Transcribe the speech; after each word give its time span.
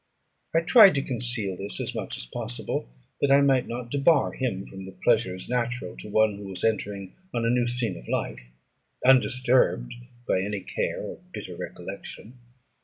I 0.55 0.61
tried 0.61 0.95
to 0.95 1.03
conceal 1.03 1.55
this 1.55 1.79
as 1.79 1.93
much 1.93 2.17
as 2.17 2.25
possible, 2.25 2.89
that 3.21 3.29
I 3.31 3.41
might 3.41 3.67
not 3.67 3.91
debar 3.91 4.31
him 4.33 4.65
from 4.65 4.83
the 4.85 4.91
pleasures 4.93 5.47
natural 5.47 5.95
to 5.97 6.09
one, 6.09 6.37
who 6.39 6.45
was 6.47 6.63
entering 6.63 7.13
on 7.35 7.45
a 7.45 7.51
new 7.51 7.67
scene 7.67 7.97
of 7.99 8.07
life, 8.09 8.49
undisturbed 9.05 9.93
by 10.27 10.41
any 10.41 10.61
care 10.61 10.99
or 11.03 11.19
bitter 11.33 11.55
recollection. 11.55 12.39